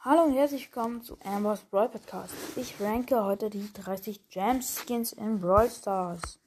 Hallo 0.00 0.22
und 0.22 0.36
herzlich 0.36 0.66
willkommen 0.66 1.02
zu 1.02 1.18
Amber's 1.24 1.62
Brawl 1.62 1.88
Podcast. 1.88 2.32
Ich 2.54 2.80
ranke 2.80 3.24
heute 3.24 3.50
die 3.50 3.68
30 3.72 4.28
Gem 4.28 4.62
Skins 4.62 5.12
in 5.12 5.40
Brawl 5.40 5.68
Stars. 5.68 6.38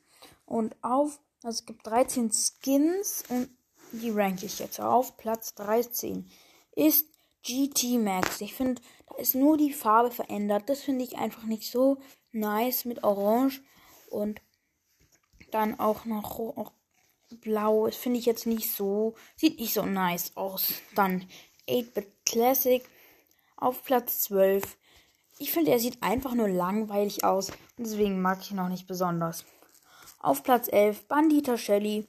Und 0.46 0.74
auf, 0.82 1.20
also 1.44 1.60
es 1.60 1.66
gibt 1.66 1.86
13 1.86 2.32
Skins 2.32 3.26
und 3.28 3.50
die 3.92 4.10
ranke 4.10 4.46
ich 4.46 4.60
jetzt. 4.60 4.80
Auf 4.80 5.18
Platz 5.18 5.54
13 5.56 6.32
ist 6.78 7.08
GT 7.44 8.00
Max. 8.00 8.40
Ich 8.40 8.54
finde, 8.54 8.82
da 9.10 9.18
ist 9.18 9.36
nur 9.36 9.58
die 9.58 9.74
Farbe 9.74 10.12
verändert. 10.12 10.70
Das 10.70 10.80
finde 10.80 11.04
ich 11.04 11.18
einfach 11.18 11.44
nicht 11.44 11.70
so 11.70 11.98
nice 12.32 12.86
mit 12.86 13.04
Orange 13.04 13.62
und 14.10 14.40
dann 15.52 15.78
auch 15.78 16.06
noch 16.06 16.40
auch 16.40 16.72
blau. 17.42 17.88
Das 17.88 17.98
finde 17.98 18.18
ich 18.18 18.26
jetzt 18.26 18.48
nicht 18.48 18.72
so, 18.74 19.16
sieht 19.36 19.60
nicht 19.60 19.74
so 19.74 19.86
nice 19.86 20.38
aus. 20.38 20.72
Dann 20.96 21.26
8-Bit 21.68 22.08
Classic 22.26 22.82
auf 23.62 23.84
Platz 23.84 24.20
12. 24.22 24.78
Ich 25.38 25.54
finde, 25.54 25.72
er 25.72 25.80
sieht 25.80 26.04
einfach 26.04 26.34
nur 26.34 26.50
langweilig 26.50 27.24
aus 27.24 27.52
und 27.78 27.86
deswegen 27.88 28.22
mag 28.22 28.40
ich 28.42 28.52
ihn 28.52 28.60
auch 28.60 28.68
nicht 28.68 28.88
besonders. 28.88 29.46
Auf 30.20 30.44
Platz 30.44 30.68
11 30.72 31.08
Bandita 31.08 31.58
Shelly. 31.58 32.08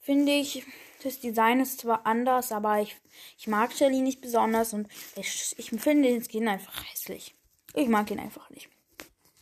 Finde 0.00 0.32
ich, 0.32 0.64
das 1.02 1.18
Design 1.18 1.60
ist 1.60 1.80
zwar 1.80 2.06
anders, 2.06 2.52
aber 2.52 2.80
ich, 2.80 2.96
ich 3.38 3.48
mag 3.48 3.72
Shelly 3.72 4.00
nicht 4.00 4.20
besonders 4.20 4.72
und 4.72 4.88
ich, 5.16 5.54
ich 5.58 5.70
finde 5.70 6.08
den 6.08 6.22
Skin 6.22 6.48
einfach 6.48 6.84
hässlich. 6.90 7.34
Ich 7.74 7.88
mag 7.88 8.10
ihn 8.10 8.20
einfach 8.20 8.48
nicht. 8.50 8.68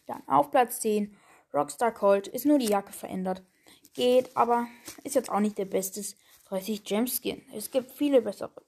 Dann 0.06 0.26
auf 0.26 0.50
Platz 0.50 0.80
10 0.80 1.16
Rockstar 1.52 1.92
Colt 1.92 2.28
ist 2.28 2.46
nur 2.46 2.58
die 2.58 2.68
Jacke 2.68 2.92
verändert. 2.92 3.42
Geht, 3.94 4.36
aber 4.36 4.66
ist 5.04 5.14
jetzt 5.14 5.30
auch 5.30 5.40
nicht 5.40 5.58
der 5.58 5.64
beste 5.64 6.04
30 6.48 6.84
Gem 6.84 7.06
Skin. 7.06 7.42
Es 7.54 7.70
gibt 7.70 7.92
viele 7.92 8.22
bessere. 8.22 8.62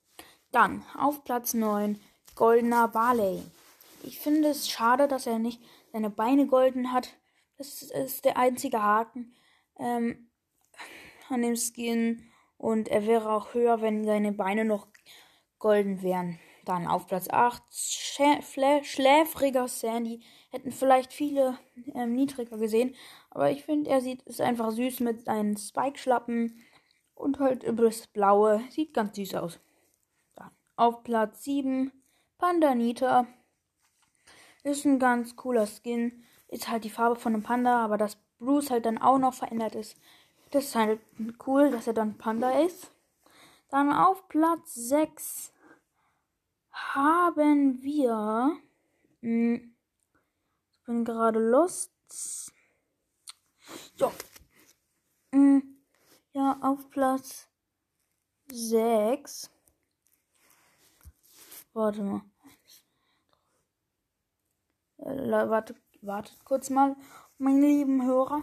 Dann 0.53 0.85
auf 0.97 1.25
Platz 1.25 1.55
9 1.55 2.01
goldener 2.41 2.89
Barley. 2.89 3.43
Ich 4.03 4.19
finde 4.19 4.49
es 4.49 4.67
schade, 4.67 5.07
dass 5.07 5.27
er 5.27 5.39
nicht 5.39 5.61
seine 5.93 6.09
Beine 6.09 6.47
golden 6.47 6.91
hat. 6.91 7.19
Das 7.59 7.83
ist 7.83 8.25
der 8.25 8.39
einzige 8.39 8.83
Haken 8.83 9.35
ähm, 9.79 10.31
an 11.29 11.43
dem 11.43 11.55
Skin. 11.55 12.25
Und 12.57 12.89
er 12.89 13.07
wäre 13.07 13.31
auch 13.31 13.53
höher, 13.53 13.83
wenn 13.83 14.07
seine 14.07 14.33
Beine 14.33 14.65
noch 14.65 14.89
golden 15.59 16.03
wären. 16.03 16.39
Dann 16.65 16.87
auf 16.87 17.07
Platz 17.07 17.29
8 17.29 17.63
schläfriger 17.71 19.69
Sandy. 19.69 20.25
Hätten 20.51 20.73
vielleicht 20.73 21.13
viele 21.13 21.59
ähm, 21.95 22.15
niedriger 22.15 22.57
gesehen. 22.57 22.97
Aber 23.29 23.51
ich 23.51 23.65
finde, 23.65 23.91
er 23.91 24.01
sieht 24.01 24.23
ist 24.23 24.41
einfach 24.41 24.71
süß 24.71 25.01
mit 25.01 25.27
seinen 25.27 25.59
Spike-Schlappen. 25.59 26.59
Und 27.15 27.39
halt 27.39 27.67
das 27.79 28.07
Blaue. 28.07 28.63
Sieht 28.71 28.95
ganz 28.95 29.15
süß 29.15 29.35
aus. 29.35 29.61
Dann 30.37 30.51
auf 30.77 31.03
Platz 31.03 31.45
7 31.45 31.93
Pandanita. 32.41 33.27
Ist 34.65 34.87
ein 34.87 34.99
ganz 34.99 35.37
cooler 35.37 35.67
Skin. 35.67 36.25
Ist 36.49 36.69
halt 36.69 36.85
die 36.85 36.91
Farbe 36.91 37.17
von 37.17 37.35
einem 37.35 37.43
Panda, 37.43 37.85
aber 37.85 37.99
dass 37.99 38.17
Bruce 38.39 38.71
halt 38.71 38.87
dann 38.87 38.97
auch 38.97 39.19
noch 39.19 39.35
verändert 39.35 39.75
ist. 39.75 39.97
Das 40.51 40.65
ist 40.65 40.75
halt 40.75 41.01
cool, 41.47 41.71
dass 41.71 41.87
er 41.87 41.93
dann 41.93 42.17
Panda 42.17 42.61
ist. 42.61 42.91
Dann 43.69 43.93
auf 43.93 44.27
Platz 44.29 44.75
6 44.75 45.53
haben 46.73 47.83
wir. 47.83 48.57
Hm, 49.21 49.77
ich 50.73 50.83
bin 50.85 51.05
gerade 51.05 51.39
lost. 51.39 51.93
Ja. 53.97 54.11
Hm, 55.33 55.77
ja, 56.33 56.59
auf 56.63 56.89
Platz 56.91 57.49
6. 58.51 59.51
Warte 61.73 62.03
mal. 62.03 62.23
Äh, 64.99 65.31
wartet, 65.49 65.77
wartet 66.03 66.45
kurz 66.45 66.71
mal, 66.71 66.97
meine 67.39 67.67
lieben 67.67 68.05
Hörer. 68.05 68.43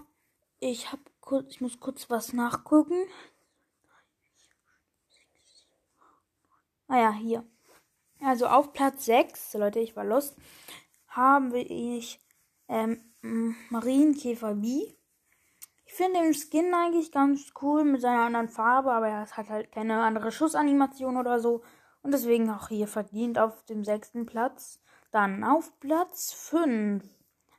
Ich 0.59 0.92
hab 0.92 1.00
kurz, 1.19 1.51
ich 1.51 1.62
muss 1.62 1.79
kurz 1.79 2.09
was 2.09 2.34
nachgucken. 2.34 2.96
Ah 6.88 6.97
ja, 6.97 7.12
hier. 7.12 7.46
Also 8.22 8.47
auf 8.47 8.74
Platz 8.74 9.06
6, 9.06 9.53
Leute, 9.56 9.80
ich 9.80 9.96
war 9.96 10.06
los, 10.06 10.35
habe 11.07 11.59
ich 11.59 12.19
ähm, 12.68 13.03
Marienkäfer 13.69 14.56
B. 14.56 14.94
Ich 15.85 15.94
finde 15.94 16.22
den 16.22 16.34
Skin 16.34 16.74
eigentlich 16.74 17.12
ganz 17.12 17.53
cool 17.62 17.84
mit 17.84 18.01
seiner 18.01 18.24
anderen 18.24 18.50
Farbe, 18.50 18.91
aber 18.91 19.07
er 19.07 19.30
hat 19.30 19.50
halt 19.50 19.72
keine 19.72 20.01
andere 20.03 20.31
Schussanimation 20.31 21.18
oder 21.18 21.40
so. 21.40 21.62
Und 22.07 22.13
deswegen 22.13 22.50
auch 22.50 22.69
hier 22.69 22.88
verdient 22.88 23.38
auf 23.38 23.66
dem 23.66 23.84
sechsten 23.84 24.25
Platz. 24.25 24.79
Dann 25.12 25.44
auf 25.44 25.78
Platz 25.81 26.31
5 26.31 27.03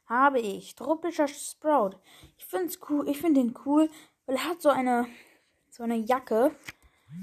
habe 0.07 0.41
ich 0.41 0.75
tropischer 0.75 1.29
Sprout. 1.29 1.99
Ich 2.39 2.47
finde 2.47 2.73
cool, 2.89 3.07
ich 3.11 3.21
finde 3.21 3.43
den 3.43 3.55
cool, 3.67 3.91
weil 4.25 4.37
er 4.37 4.45
hat 4.45 4.63
so 4.63 4.71
eine 4.71 5.07
so 5.71 5.83
eine 5.83 5.97
Jacke, 5.97 6.51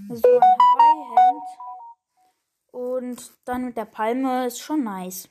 so 0.09 0.28
ein 0.28 0.44
Hawaii-Hemd 0.44 1.47
und 2.74 3.31
dann 3.46 3.66
mit 3.66 3.75
der 3.75 3.86
Palme 3.86 4.46
ist 4.46 4.59
schon 4.59 4.84
nice. 4.84 5.28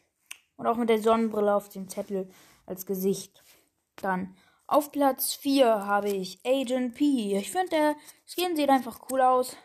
Und 0.56 0.66
auch 0.66 0.76
mit 0.76 0.88
der 0.88 1.00
Sonnenbrille 1.00 1.54
auf 1.54 1.68
dem 1.68 1.88
Zettel 1.88 2.28
als 2.66 2.86
Gesicht. 2.86 3.44
Dann 4.02 4.34
auf 4.66 4.90
Platz 4.90 5.34
4 5.34 5.86
habe 5.86 6.08
ich 6.08 6.40
Agent 6.44 6.96
P. 6.96 7.38
Ich 7.38 7.52
finde 7.52 7.68
der 7.68 7.96
Skin 8.26 8.56
sieht 8.56 8.68
einfach 8.68 8.98
cool 9.12 9.20
aus. 9.20 9.56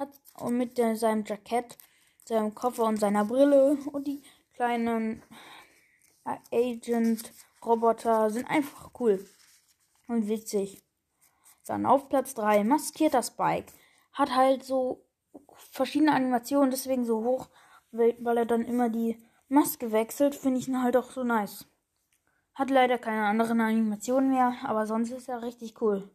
Hat 0.00 0.18
und 0.38 0.56
mit 0.56 0.76
seinem 0.76 1.24
Jackett, 1.26 1.76
seinem 2.24 2.54
Koffer 2.54 2.84
und 2.84 2.96
seiner 2.96 3.26
Brille 3.26 3.76
und 3.92 4.06
die 4.06 4.22
kleinen 4.54 5.22
Agent-Roboter 6.50 8.30
sind 8.30 8.48
einfach 8.48 8.92
cool 8.98 9.22
und 10.08 10.26
witzig. 10.26 10.82
Dann 11.66 11.84
auf 11.84 12.08
Platz 12.08 12.32
3 12.34 12.64
maskierter 12.64 13.22
Spike. 13.22 13.74
Hat 14.14 14.34
halt 14.34 14.64
so 14.64 15.04
verschiedene 15.70 16.14
Animationen, 16.14 16.70
deswegen 16.70 17.04
so 17.04 17.22
hoch, 17.22 17.50
weil 17.92 18.38
er 18.38 18.46
dann 18.46 18.64
immer 18.64 18.88
die 18.88 19.22
Maske 19.48 19.92
wechselt, 19.92 20.34
finde 20.34 20.60
ich 20.60 20.68
ihn 20.68 20.82
halt 20.82 20.96
auch 20.96 21.10
so 21.10 21.24
nice. 21.24 21.66
Hat 22.54 22.70
leider 22.70 22.96
keine 22.96 23.26
anderen 23.26 23.60
Animationen 23.60 24.30
mehr, 24.30 24.54
aber 24.64 24.86
sonst 24.86 25.10
ist 25.10 25.28
er 25.28 25.42
richtig 25.42 25.82
cool. 25.82 26.10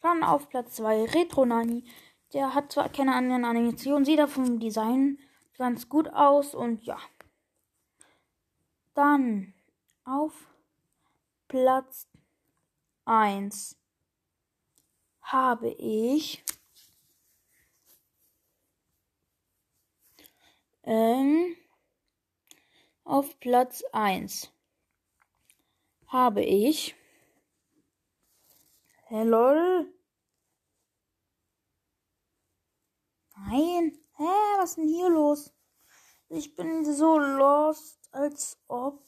Dann 0.00 0.24
auf 0.24 0.48
Platz 0.48 0.74
2 0.76 1.04
Retro 1.04 1.46
Nani. 1.46 1.84
Der 2.32 2.54
hat 2.54 2.72
zwar 2.72 2.88
keine 2.88 3.14
anderen 3.14 3.44
Animationen, 3.44 4.04
sieht 4.04 4.20
aber 4.20 4.30
vom 4.30 4.60
Design 4.60 5.18
ganz 5.58 5.88
gut 5.88 6.08
aus 6.08 6.54
und 6.54 6.84
ja. 6.84 6.98
Dann 8.94 9.54
auf 10.04 10.32
Platz 11.48 12.08
1 13.04 13.76
habe 15.22 15.70
ich 15.70 16.44
ähm, 20.84 21.56
auf 23.04 23.38
Platz 23.40 23.82
1 23.92 24.52
habe 26.06 26.42
ich 26.42 26.94
Hello 29.06 29.86
Nein. 33.50 33.98
Hä, 34.16 34.58
was 34.58 34.70
ist 34.70 34.76
denn 34.76 34.86
hier 34.86 35.08
los? 35.08 35.52
Ich 36.28 36.54
bin 36.54 36.84
so 36.84 37.18
lost, 37.18 37.98
als 38.12 38.56
ob. 38.68 39.02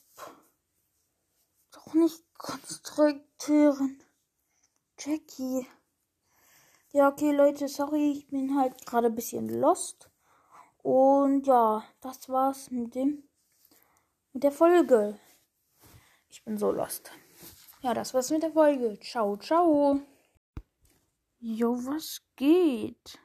Doch 1.70 1.94
nicht 1.94 2.24
konstruieren. 2.36 4.02
Jackie. 4.98 5.66
Ja, 6.90 7.08
okay, 7.08 7.30
Leute, 7.30 7.68
sorry, 7.68 8.10
ich 8.10 8.26
bin 8.26 8.58
halt 8.58 8.84
gerade 8.84 9.06
ein 9.06 9.14
bisschen 9.14 9.48
lost. 9.60 10.10
Und 10.82 11.46
ja, 11.46 11.84
das 12.00 12.28
war's 12.28 12.70
mit 12.72 12.96
dem 12.96 13.28
mit 14.32 14.42
der 14.42 14.50
Folge. 14.50 15.20
Ich 16.28 16.42
bin 16.44 16.58
so 16.58 16.72
lost. 16.72 17.12
Ja, 17.82 17.94
das 17.94 18.12
war's 18.12 18.30
mit 18.30 18.42
der 18.42 18.52
Folge. 18.52 18.98
Ciao, 18.98 19.36
ciao. 19.36 20.00
Jo, 21.38 21.76
was 21.86 22.20
geht? 22.34 23.22